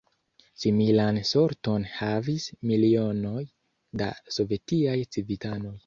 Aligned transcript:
Similan 0.61 1.19
sorton 1.33 1.85
havis 1.99 2.49
milionoj 2.73 3.45
da 4.03 4.13
sovetiaj 4.39 5.01
civitanoj. 5.15 5.77